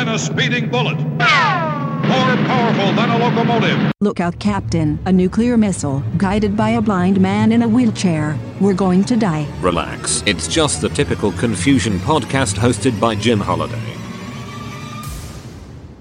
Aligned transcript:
than 0.00 0.14
a 0.14 0.18
speeding 0.18 0.70
bullet. 0.70 0.98
More 0.98 2.36
powerful 2.48 2.92
than 2.94 3.10
a 3.10 3.18
locomotive. 3.18 3.92
Look 4.00 4.18
out, 4.18 4.38
Captain. 4.38 4.98
A 5.04 5.12
nuclear 5.12 5.58
missile, 5.58 6.02
guided 6.16 6.56
by 6.56 6.70
a 6.70 6.80
blind 6.80 7.20
man 7.20 7.52
in 7.52 7.60
a 7.60 7.68
wheelchair. 7.68 8.38
We're 8.62 8.72
going 8.72 9.04
to 9.04 9.16
die. 9.16 9.46
Relax. 9.60 10.22
It's 10.24 10.48
just 10.48 10.80
the 10.80 10.88
typical 10.88 11.32
confusion 11.32 11.98
podcast 11.98 12.54
hosted 12.54 12.98
by 12.98 13.14
Jim 13.14 13.40
Holiday. 13.40 13.78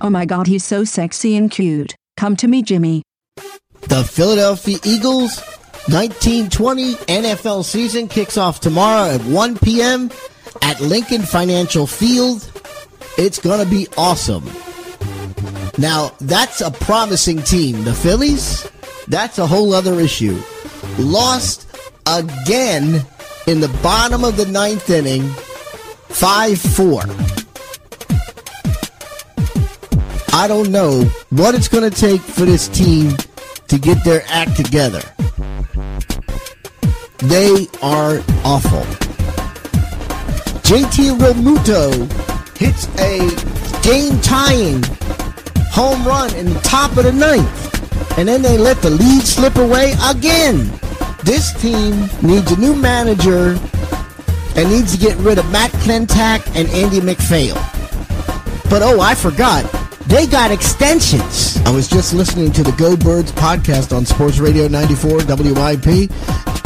Oh 0.00 0.10
my 0.10 0.24
god, 0.24 0.46
he's 0.46 0.64
so 0.64 0.84
sexy 0.84 1.36
and 1.36 1.50
cute. 1.50 1.96
Come 2.16 2.36
to 2.36 2.46
me, 2.46 2.62
Jimmy. 2.62 3.02
The 3.80 4.04
Philadelphia 4.04 4.78
Eagles 4.84 5.40
1920 5.88 6.94
NFL 6.94 7.64
season 7.64 8.06
kicks 8.06 8.38
off 8.38 8.60
tomorrow 8.60 9.10
at 9.10 9.22
1 9.22 9.58
p.m. 9.58 10.12
at 10.62 10.80
Lincoln 10.80 11.22
Financial 11.22 11.88
Field. 11.88 12.48
It's 13.18 13.40
going 13.40 13.62
to 13.62 13.68
be 13.68 13.88
awesome. 13.96 14.44
Now, 15.76 16.12
that's 16.20 16.60
a 16.60 16.70
promising 16.70 17.42
team. 17.42 17.82
The 17.82 17.92
Phillies, 17.92 18.70
that's 19.08 19.38
a 19.38 19.46
whole 19.46 19.74
other 19.74 19.98
issue. 19.98 20.40
Lost 20.98 21.66
again 22.06 23.04
in 23.48 23.60
the 23.60 23.76
bottom 23.82 24.22
of 24.24 24.36
the 24.36 24.46
ninth 24.46 24.88
inning, 24.88 25.28
5 26.10 26.60
4. 26.60 27.02
I 30.32 30.46
don't 30.46 30.70
know 30.70 31.02
what 31.30 31.56
it's 31.56 31.66
going 31.66 31.90
to 31.90 32.00
take 32.00 32.20
for 32.20 32.44
this 32.44 32.68
team 32.68 33.16
to 33.66 33.78
get 33.78 34.04
their 34.04 34.22
act 34.28 34.54
together. 34.56 35.02
They 37.18 37.66
are 37.82 38.20
awful. 38.44 38.84
JT 40.62 41.18
Realmuto 41.18 42.27
hits 42.58 42.88
a 42.98 43.18
game 43.82 44.20
tying 44.20 44.82
home 45.70 46.04
run 46.04 46.34
in 46.34 46.52
the 46.52 46.60
top 46.64 46.96
of 46.96 47.04
the 47.04 47.12
ninth. 47.12 48.18
And 48.18 48.26
then 48.26 48.42
they 48.42 48.58
let 48.58 48.78
the 48.82 48.90
lead 48.90 49.22
slip 49.22 49.56
away 49.56 49.94
again. 50.04 50.68
This 51.22 51.52
team 51.62 52.08
needs 52.20 52.50
a 52.50 52.58
new 52.58 52.74
manager 52.74 53.56
and 54.56 54.68
needs 54.70 54.90
to 54.92 54.98
get 54.98 55.16
rid 55.18 55.38
of 55.38 55.48
Matt 55.52 55.70
Klentak 55.82 56.44
and 56.56 56.68
Andy 56.70 57.00
MacPhail. 57.00 57.54
But 58.68 58.82
oh, 58.82 59.00
I 59.00 59.14
forgot. 59.14 59.64
They 60.06 60.26
got 60.26 60.50
extensions. 60.50 61.58
I 61.58 61.70
was 61.70 61.86
just 61.86 62.12
listening 62.12 62.50
to 62.52 62.64
the 62.64 62.72
Go 62.72 62.96
Birds 62.96 63.30
podcast 63.30 63.96
on 63.96 64.04
Sports 64.04 64.38
Radio 64.38 64.66
94 64.66 65.18
WIP. 65.26 66.10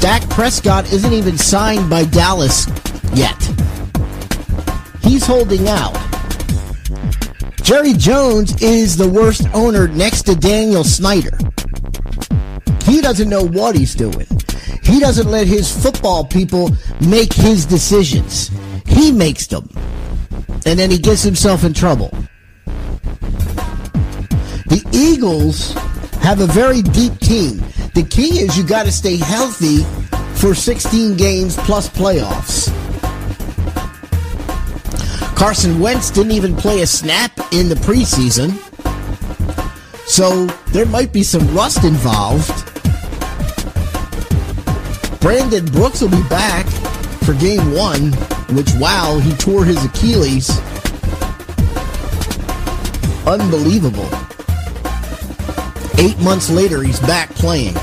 Dak 0.00 0.28
Prescott 0.28 0.92
isn't 0.92 1.12
even 1.14 1.38
signed 1.38 1.88
by 1.88 2.04
Dallas 2.04 2.66
yet. 3.14 3.38
He's 5.02 5.26
holding 5.26 5.68
out. 5.68 5.96
Jerry 7.62 7.92
Jones 7.92 8.60
is 8.62 8.96
the 8.96 9.08
worst 9.08 9.46
owner 9.52 9.88
next 9.88 10.22
to 10.22 10.34
Daniel 10.34 10.84
Snyder. 10.84 11.36
He 12.84 13.00
doesn't 13.02 13.28
know 13.28 13.44
what 13.44 13.76
he's 13.76 13.94
doing. 13.94 14.26
He 14.82 15.00
doesn't 15.00 15.30
let 15.30 15.46
his 15.46 15.70
football 15.70 16.24
people 16.24 16.70
make 17.06 17.32
his 17.32 17.66
decisions. 17.66 18.50
He 18.86 19.12
makes 19.12 19.46
them. 19.46 19.68
And 20.64 20.78
then 20.78 20.90
he 20.90 20.98
gets 20.98 21.22
himself 21.22 21.62
in 21.62 21.74
trouble. 21.74 22.08
The 24.66 24.82
Eagles 24.92 25.72
have 26.22 26.40
a 26.40 26.46
very 26.46 26.80
deep 26.80 27.18
team. 27.20 27.58
The 27.94 28.06
key 28.08 28.40
is 28.40 28.56
you 28.56 28.64
got 28.66 28.86
to 28.86 28.92
stay 28.92 29.16
healthy 29.16 29.82
for 30.36 30.54
16 30.54 31.16
games 31.16 31.56
plus 31.58 31.88
playoffs. 31.88 32.67
Carson 35.38 35.78
Wentz 35.78 36.10
didn't 36.10 36.32
even 36.32 36.56
play 36.56 36.82
a 36.82 36.86
snap 36.86 37.30
in 37.52 37.68
the 37.68 37.76
preseason. 37.76 38.50
So 40.04 40.46
there 40.72 40.84
might 40.84 41.12
be 41.12 41.22
some 41.22 41.54
rust 41.54 41.84
involved. 41.84 42.50
Brandon 45.20 45.64
Brooks 45.66 46.00
will 46.00 46.10
be 46.10 46.24
back 46.28 46.66
for 47.22 47.34
game 47.34 47.72
one, 47.72 48.10
which, 48.56 48.68
wow, 48.80 49.20
he 49.20 49.32
tore 49.34 49.64
his 49.64 49.84
Achilles. 49.84 50.50
Unbelievable. 53.24 54.10
Eight 55.98 56.18
months 56.18 56.50
later, 56.50 56.82
he's 56.82 56.98
back 56.98 57.30
playing. 57.30 57.74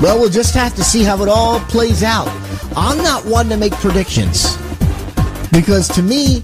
Well, 0.00 0.18
we'll 0.18 0.30
just 0.30 0.54
have 0.54 0.74
to 0.76 0.82
see 0.82 1.02
how 1.02 1.22
it 1.22 1.28
all 1.28 1.60
plays 1.60 2.02
out. 2.02 2.28
I'm 2.74 2.96
not 3.04 3.26
one 3.26 3.50
to 3.50 3.58
make 3.58 3.74
predictions 3.74 4.56
because 5.52 5.86
to 5.88 6.02
me, 6.02 6.42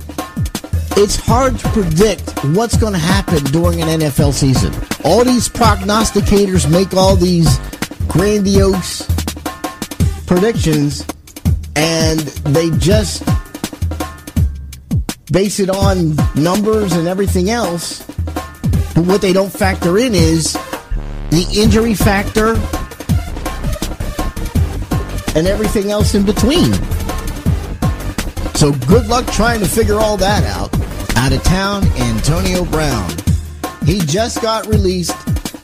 it's 1.00 1.16
hard 1.16 1.58
to 1.58 1.69
predict 1.70 2.44
what's 2.56 2.76
going 2.76 2.92
to 2.92 2.98
happen 2.98 3.42
during 3.44 3.80
an 3.80 4.00
NFL 4.00 4.32
season. 4.32 4.72
All 5.04 5.24
these 5.24 5.48
prognosticators 5.48 6.70
make 6.70 6.92
all 6.94 7.16
these 7.16 7.58
grandiose 8.06 9.06
predictions 10.26 11.06
and 11.74 12.19
they 12.19 12.70
just 12.78 13.24
base 15.32 15.60
it 15.60 15.70
on 15.70 16.16
numbers 16.34 16.92
and 16.92 17.08
everything 17.08 17.48
else. 17.48 18.02
But 18.94 19.06
what 19.06 19.22
they 19.22 19.32
don't 19.32 19.52
factor 19.52 19.98
in 19.98 20.14
is 20.14 20.54
the 21.30 21.46
injury 21.54 21.94
factor 21.94 22.54
and 25.36 25.46
everything 25.46 25.90
else 25.90 26.14
in 26.14 26.26
between. 26.26 26.72
So 28.58 28.72
good 28.88 29.06
luck 29.06 29.24
trying 29.28 29.60
to 29.60 29.69
figure 29.69 30.00
all 30.00 30.16
that 30.16 30.42
out. 30.42 30.74
Out 31.16 31.32
of 31.32 31.41
town, 31.44 31.84
Antonio 31.96 32.64
Brown. 32.64 33.08
He 33.84 34.00
just 34.00 34.42
got 34.42 34.66
released 34.66 35.14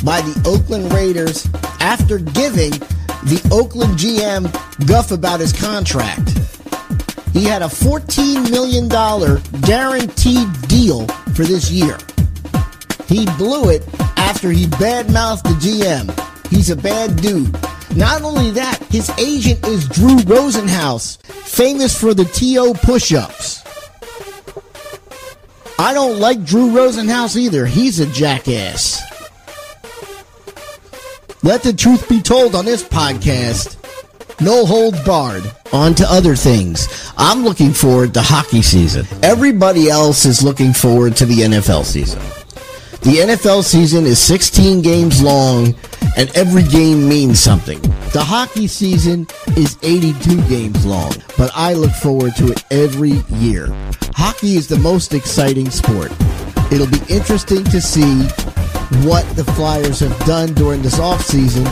by 0.05 0.21
the 0.21 0.41
Oakland 0.47 0.93
Raiders 0.93 1.45
after 1.81 2.21
giving 2.21 2.71
the 2.71 3.45
Oakland 3.51 3.99
GM 3.99 4.47
guff 4.87 5.11
about 5.11 5.41
his 5.41 5.53
contract. 5.53 6.39
He 7.33 7.43
had 7.43 7.63
a 7.63 7.67
$14 7.67 8.49
million 8.53 8.87
guaranteed 9.63 10.47
deal 10.69 11.09
for 11.35 11.43
this 11.43 11.73
year. 11.73 11.99
He 13.09 13.27
blew 13.37 13.71
it 13.71 13.83
after 14.17 14.53
he 14.53 14.67
badmouthed 14.67 15.43
the 15.43 15.59
GM. 15.59 16.47
He's 16.49 16.71
a 16.71 16.77
bad 16.77 17.17
dude. 17.17 17.59
Not 17.95 18.23
only 18.23 18.51
that, 18.53 18.83
his 18.91 19.11
agent 19.19 19.67
is 19.67 19.89
Drew 19.89 20.17
Rosenhaus, 20.17 21.21
famous 21.27 21.99
for 21.99 22.15
the 22.15 22.25
TO 22.25 22.75
push 22.75 23.13
ups. 23.13 23.63
I 25.79 25.93
don't 25.93 26.19
like 26.21 26.45
Drew 26.45 26.71
Rosenhaus 26.71 27.37
either. 27.37 27.67
He's 27.67 28.01
a 28.01 28.07
jackass. 28.07 29.03
Let 31.43 31.63
the 31.63 31.73
truth 31.73 32.09
be 32.09 32.23
told 32.23 32.55
on 32.55 32.65
this 32.65 32.83
podcast. 32.83 33.77
No 34.41 34.65
holds 34.65 35.03
barred. 35.05 35.45
On 35.73 35.95
to 35.97 36.11
other 36.11 36.37
things. 36.37 37.13
I'm 37.17 37.45
looking 37.45 37.73
forward 37.73 38.15
to 38.15 38.23
hockey 38.23 38.63
season. 38.63 39.07
Everybody 39.23 39.91
else 39.91 40.25
is 40.25 40.43
looking 40.43 40.73
forward 40.73 41.17
to 41.17 41.27
the 41.27 41.41
NFL 41.41 41.85
season. 41.85 42.21
The 43.03 43.19
NFL 43.21 43.65
season 43.65 44.07
is 44.07 44.19
16 44.19 44.81
games 44.81 45.23
long, 45.23 45.75
and 46.17 46.31
every 46.37 46.63
game 46.63 47.09
means 47.09 47.41
something. 47.41 47.81
The 48.13 48.23
hockey 48.25 48.67
season 48.67 49.27
is 49.57 49.79
82 49.83 50.43
games 50.49 50.85
long, 50.87 51.13
but 51.37 51.51
I 51.55 51.75
look 51.75 51.93
forward 51.93 52.37
to 52.37 52.53
it 52.53 52.65
every 52.71 53.23
year. 53.39 53.69
Hockey 54.15 54.57
is 54.57 54.69
the 54.69 54.79
most 54.79 55.15
exciting 55.15 55.71
sport. 55.71 56.13
It'll 56.71 56.87
be 56.87 57.03
interesting 57.09 57.65
to 57.65 57.81
see 57.81 58.23
what 59.07 59.25
the 59.37 59.45
Flyers 59.57 60.01
have 60.01 60.19
done 60.27 60.55
during 60.55 60.83
this 60.83 60.99
offseason 60.99 61.65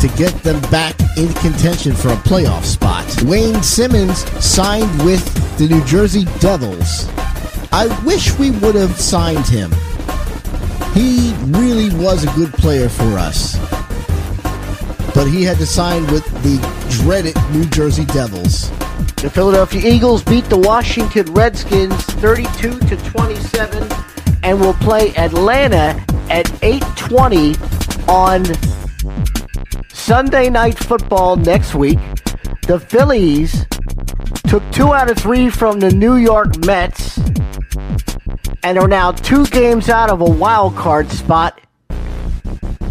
to 0.00 0.08
get 0.16 0.32
them 0.42 0.60
back 0.70 0.94
in 1.16 1.32
contention 1.34 1.94
for 1.94 2.08
a 2.08 2.16
playoff 2.16 2.64
spot. 2.64 3.04
Wayne 3.22 3.62
Simmonds 3.62 4.24
signed 4.44 5.02
with 5.04 5.24
the 5.58 5.66
New 5.66 5.82
Jersey 5.84 6.24
Devils. 6.38 7.08
I 7.72 7.86
wish 8.04 8.38
we 8.38 8.50
would 8.52 8.74
have 8.74 8.98
signed 9.00 9.46
him. 9.46 9.70
He 10.96 11.34
really 11.48 11.94
was 12.02 12.24
a 12.24 12.32
good 12.34 12.54
player 12.54 12.88
for 12.88 13.18
us. 13.18 13.58
But 15.14 15.26
he 15.26 15.42
had 15.42 15.58
to 15.58 15.66
sign 15.66 16.06
with 16.06 16.24
the 16.42 16.56
dreaded 17.02 17.36
New 17.52 17.66
Jersey 17.66 18.06
Devils. 18.06 18.70
The 19.16 19.28
Philadelphia 19.28 19.82
Eagles 19.92 20.24
beat 20.24 20.46
the 20.46 20.56
Washington 20.56 21.30
Redskins 21.34 21.94
32 22.22 22.78
to 22.80 22.96
27 23.10 23.86
and 24.42 24.58
will 24.58 24.72
play 24.74 25.14
Atlanta 25.16 26.02
at 26.30 26.46
8:20 26.62 27.58
on 28.08 28.46
Sunday 29.92 30.48
Night 30.48 30.78
Football 30.78 31.36
next 31.36 31.74
week. 31.74 31.98
The 32.66 32.80
Phillies 32.80 33.66
took 34.48 34.62
2 34.72 34.94
out 34.94 35.10
of 35.10 35.18
3 35.18 35.50
from 35.50 35.78
the 35.78 35.90
New 35.90 36.16
York 36.16 36.64
Mets 36.64 37.18
and 38.62 38.78
are 38.78 38.88
now 38.88 39.12
2 39.12 39.46
games 39.46 39.88
out 39.88 40.10
of 40.10 40.20
a 40.20 40.30
wild 40.30 40.74
card 40.76 41.10
spot 41.10 41.60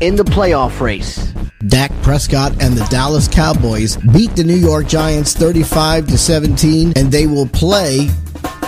in 0.01 0.15
the 0.15 0.23
playoff 0.23 0.79
race. 0.79 1.33
Dak 1.67 1.91
Prescott 2.03 2.51
and 2.61 2.75
the 2.75 2.85
Dallas 2.85 3.27
Cowboys 3.27 3.97
beat 4.13 4.35
the 4.35 4.43
New 4.43 4.55
York 4.55 4.87
Giants 4.87 5.33
35 5.33 6.07
to 6.07 6.17
17 6.17 6.93
and 6.95 7.11
they 7.11 7.25
will 7.27 7.47
play 7.47 8.09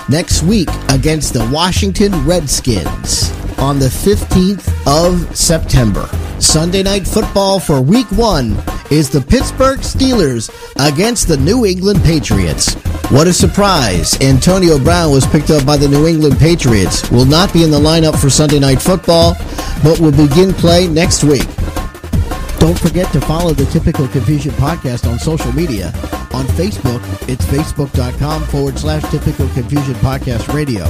next 0.10 0.42
week 0.44 0.70
against 0.90 1.34
the 1.34 1.48
Washington 1.52 2.12
Redskins 2.26 3.32
on 3.60 3.78
the 3.78 3.88
15th 3.88 4.68
of 4.88 5.36
September. 5.36 6.08
Sunday 6.40 6.84
night 6.84 7.08
football 7.08 7.60
for 7.60 7.82
week 7.82 8.10
one 8.12 8.56
is 8.90 9.10
the 9.10 9.22
Pittsburgh 9.22 9.80
Steelers 9.80 10.50
against 10.78 11.28
the 11.28 11.38
New 11.38 11.66
England 11.66 12.02
Patriots. 12.04 12.76
What 13.10 13.26
a 13.26 13.32
surprise! 13.32 14.20
Antonio 14.20 14.78
Brown 14.78 15.12
was 15.14 15.26
picked 15.26 15.50
up 15.50 15.66
by 15.66 15.78
the 15.78 15.88
New 15.88 16.08
England 16.08 16.38
Patriots, 16.40 17.10
will 17.10 17.26
not 17.26 17.54
be 17.54 17.64
in 17.64 17.72
the 17.72 17.80
lineup 17.80 18.20
for 18.20 18.30
Sunday 18.30 18.60
night 18.60 18.82
football, 18.82 19.34
but 19.82 19.98
will 20.02 20.12
begin 20.12 20.52
play 20.54 20.90
next 20.90 21.24
week. 21.24 21.48
Don't 22.60 22.78
forget 22.78 23.10
to 23.14 23.22
follow 23.22 23.54
the 23.54 23.66
Typical 23.72 24.10
Confusion 24.10 24.52
podcast 24.56 25.10
on 25.10 25.20
social 25.20 25.54
media. 25.54 25.88
On 26.34 26.46
Facebook, 26.58 27.02
it's 27.30 27.46
facebook.com 27.46 28.44
forward 28.48 28.78
slash 28.78 29.04
Typical 29.10 29.48
Confusion 29.50 29.96
Podcast 29.96 30.54
Radio. 30.54 30.84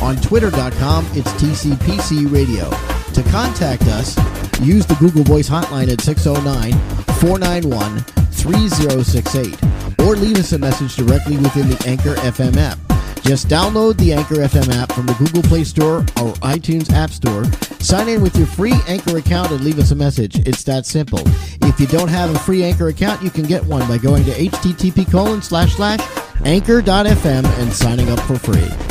On 0.00 0.14
twitter.com, 0.16 1.04
it's 1.14 1.32
TCPC 1.32 2.32
Radio. 2.32 2.70
To 3.12 3.28
contact 3.32 3.82
us, 3.88 4.16
use 4.60 4.86
the 4.86 4.94
Google 5.00 5.24
Voice 5.24 5.48
hotline 5.48 5.90
at 5.90 6.00
609 6.00 6.74
491 7.18 7.98
3068 8.30 9.75
or 10.06 10.14
leave 10.14 10.38
us 10.38 10.52
a 10.52 10.58
message 10.58 10.94
directly 10.94 11.36
within 11.36 11.68
the 11.68 11.84
Anchor 11.86 12.14
FM 12.20 12.56
app. 12.56 12.78
Just 13.22 13.48
download 13.48 13.96
the 13.96 14.12
Anchor 14.12 14.36
FM 14.36 14.72
app 14.72 14.92
from 14.92 15.06
the 15.06 15.14
Google 15.14 15.42
Play 15.42 15.64
Store 15.64 15.98
or 16.22 16.32
iTunes 16.44 16.92
App 16.92 17.10
Store. 17.10 17.44
Sign 17.80 18.08
in 18.08 18.22
with 18.22 18.36
your 18.36 18.46
free 18.46 18.74
Anchor 18.86 19.18
account 19.18 19.50
and 19.50 19.64
leave 19.64 19.80
us 19.80 19.90
a 19.90 19.96
message. 19.96 20.46
It's 20.46 20.62
that 20.64 20.86
simple. 20.86 21.22
If 21.62 21.80
you 21.80 21.88
don't 21.88 22.08
have 22.08 22.32
a 22.32 22.38
free 22.38 22.62
Anchor 22.62 22.86
account, 22.88 23.20
you 23.22 23.30
can 23.30 23.44
get 23.44 23.64
one 23.64 23.86
by 23.88 23.98
going 23.98 24.24
to 24.26 24.30
http 24.30 25.10
colon 25.10 25.42
slash 25.42 25.74
slash 25.74 25.98
anchor.fm 26.44 27.44
and 27.44 27.72
signing 27.72 28.08
up 28.10 28.20
for 28.20 28.38
free. 28.38 28.85